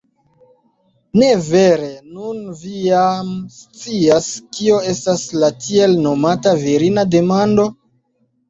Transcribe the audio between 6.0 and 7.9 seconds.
nomata virina demando?